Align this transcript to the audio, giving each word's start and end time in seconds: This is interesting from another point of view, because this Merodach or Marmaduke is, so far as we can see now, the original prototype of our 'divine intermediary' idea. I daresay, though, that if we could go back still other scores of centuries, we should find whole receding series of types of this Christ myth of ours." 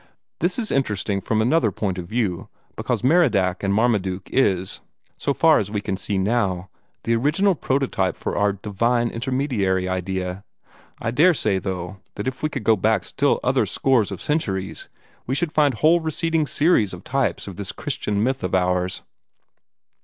This 0.39 0.57
is 0.57 0.71
interesting 0.71 1.21
from 1.21 1.43
another 1.43 1.71
point 1.71 1.99
of 1.99 2.07
view, 2.07 2.49
because 2.75 3.03
this 3.03 3.07
Merodach 3.07 3.63
or 3.63 3.69
Marmaduke 3.69 4.31
is, 4.33 4.81
so 5.15 5.31
far 5.31 5.59
as 5.59 5.69
we 5.69 5.79
can 5.79 5.95
see 5.95 6.17
now, 6.17 6.71
the 7.03 7.15
original 7.15 7.53
prototype 7.53 8.15
of 8.19 8.33
our 8.33 8.53
'divine 8.53 9.09
intermediary' 9.11 9.87
idea. 9.87 10.43
I 10.99 11.11
daresay, 11.11 11.59
though, 11.59 11.97
that 12.15 12.27
if 12.27 12.41
we 12.41 12.49
could 12.49 12.63
go 12.63 12.75
back 12.75 13.03
still 13.03 13.39
other 13.43 13.67
scores 13.67 14.09
of 14.11 14.23
centuries, 14.23 14.89
we 15.27 15.35
should 15.35 15.51
find 15.53 15.75
whole 15.75 15.99
receding 15.99 16.47
series 16.47 16.95
of 16.95 17.03
types 17.03 17.47
of 17.47 17.57
this 17.57 17.71
Christ 17.71 18.07
myth 18.07 18.43
of 18.43 18.55
ours." 18.55 19.03